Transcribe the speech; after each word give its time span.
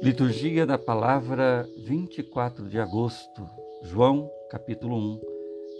Liturgia 0.00 0.64
da 0.64 0.78
Palavra, 0.78 1.68
24 1.76 2.68
de 2.68 2.78
agosto, 2.78 3.44
João, 3.82 4.30
capítulo 4.48 4.96
1, 4.96 5.20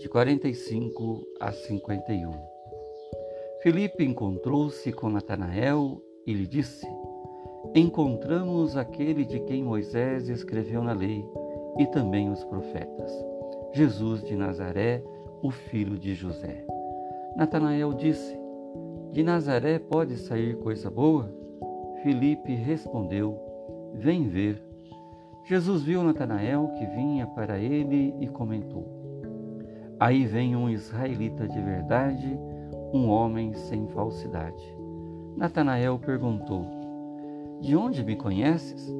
de 0.00 0.08
45 0.08 1.24
a 1.38 1.52
51. 1.52 2.32
Felipe 3.62 4.04
encontrou-se 4.04 4.93
com 4.93 5.08
Natanael 5.08 6.02
e 6.26 6.32
lhe 6.32 6.48
disse: 6.48 6.84
Encontramos 7.76 8.76
aquele 8.76 9.25
de 9.25 9.39
quem 9.40 9.62
Moisés 9.62 10.29
escreveu 10.29 10.82
na 10.82 10.93
lei 10.93 11.25
e 11.79 11.86
também 11.86 12.29
os 12.29 12.43
profetas, 12.43 13.12
Jesus 13.72 14.25
de 14.25 14.35
Nazaré, 14.35 15.00
o 15.40 15.53
filho 15.53 15.96
de 15.96 16.16
José. 16.16 16.66
Natanael 17.36 17.94
disse: 17.94 18.36
De 19.12 19.22
Nazaré 19.22 19.79
pode 19.79 20.16
sair 20.16 20.57
coisa 20.58 20.90
boa? 20.90 21.32
Felipe 22.03 22.53
respondeu: 22.53 23.47
Vem 23.94 24.28
ver. 24.28 24.62
Jesus 25.44 25.82
viu 25.82 26.02
Natanael 26.02 26.68
que 26.78 26.86
vinha 26.86 27.26
para 27.26 27.58
ele 27.58 28.14
e 28.20 28.28
comentou: 28.28 28.86
Aí 29.98 30.26
vem 30.26 30.54
um 30.54 30.68
israelita 30.68 31.48
de 31.48 31.61
verdade, 31.61 32.38
um 32.92 33.08
homem 33.08 33.55
sem 33.55 33.86
falsidade. 33.88 34.77
Natanael 35.36 35.98
perguntou: 35.98 36.66
De 37.61 37.74
onde 37.74 38.05
me 38.05 38.14
conheces? 38.14 38.94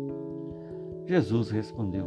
Jesus 1.07 1.51
respondeu: 1.51 2.07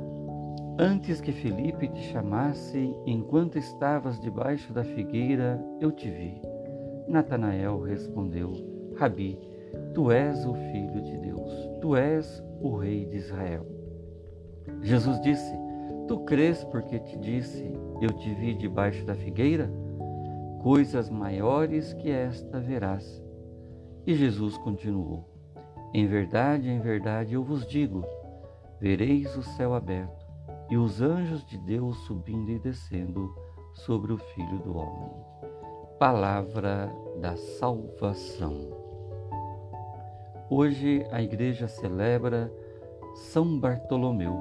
Antes 0.79 1.21
que 1.21 1.32
Felipe 1.32 1.88
te 1.88 2.02
chamasse, 2.12 2.95
enquanto 3.05 3.57
estavas 3.57 4.20
debaixo 4.20 4.73
da 4.73 4.84
figueira, 4.84 5.63
eu 5.79 5.91
te 5.91 6.09
vi. 6.09 6.41
Natanael 7.07 7.82
respondeu: 7.82 8.52
Rabi, 8.95 9.38
tu 9.94 10.12
és 10.12 10.46
o 10.46 10.54
filho 10.54 11.02
de 11.02 11.18
Deus, 11.18 11.70
tu 11.82 11.96
és 11.96 12.44
o 12.62 12.77
rei 12.77 13.05
de 13.05 13.18
Israel. 13.18 13.66
Jesus 14.82 15.20
disse: 15.22 15.54
Tu 16.08 16.20
crês 16.26 16.63
porque 16.66 17.00
te 17.00 17.18
disse, 17.18 17.72
eu 18.02 18.10
te 18.10 18.34
vi 18.34 18.54
debaixo 18.54 19.05
da 19.05 19.16
figueira? 19.16 19.72
Coisas 20.62 21.10
maiores 21.10 21.94
que 21.94 22.10
esta 22.12 22.60
verás. 22.60 23.24
E 24.05 24.13
Jesus 24.16 24.58
continuou: 24.58 25.28
Em 25.94 26.08
verdade, 26.08 26.70
em 26.70 26.80
verdade 26.80 27.34
eu 27.34 27.44
vos 27.44 27.66
digo: 27.66 28.04
vereis 28.80 29.35
o 29.38 29.44
céu 29.44 29.74
aberto 29.74 30.26
e 30.70 30.78
os 30.78 31.02
anjos 31.02 31.46
de 31.46 31.58
Deus 31.58 31.98
subindo 32.06 32.50
e 32.50 32.60
descendo 32.60 33.34
sobre 33.74 34.13
o 34.13 34.18
Filho 34.18 34.60
do 34.60 34.78
Homem. 34.78 35.12
Palavra 36.00 36.91
da 37.20 37.35
salvação. 37.35 38.80
Hoje 40.54 41.07
a 41.12 41.21
igreja 41.21 41.66
celebra 41.66 42.52
São 43.16 43.57
Bartolomeu. 43.57 44.38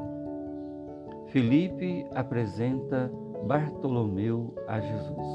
Felipe 1.28 2.04
apresenta 2.12 3.08
Bartolomeu 3.46 4.52
a 4.66 4.80
Jesus. 4.80 5.26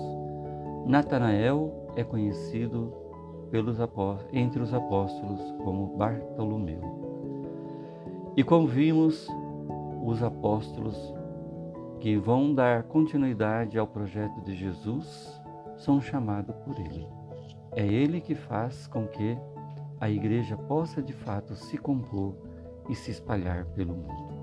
Natanael 0.86 1.94
é 1.96 2.04
conhecido 2.04 2.94
pelos 3.50 3.78
entre 4.34 4.62
os 4.62 4.74
apóstolos 4.74 5.40
como 5.64 5.96
Bartolomeu. 5.96 6.82
E 8.36 8.44
como 8.44 8.68
vimos, 8.68 9.30
os 10.04 10.22
apóstolos 10.22 11.16
que 12.02 12.18
vão 12.18 12.54
dar 12.54 12.84
continuidade 12.84 13.80
ao 13.80 13.88
projeto 13.88 14.42
de 14.42 14.54
Jesus 14.54 15.42
são 15.78 16.02
chamados 16.02 16.54
por 16.66 16.78
ele. 16.78 17.08
É 17.72 17.88
ele 17.88 18.20
que 18.20 18.36
faz 18.36 18.88
com 18.88 19.08
que 19.08 19.38
a 20.06 20.10
igreja 20.10 20.56
possa 20.56 21.02
de 21.02 21.14
fato 21.14 21.56
se 21.56 21.80
compor 21.80 22.36
e 22.88 22.94
se 22.94 23.10
espalhar 23.10 23.66
pelo 23.74 23.96
mundo. 23.96 24.35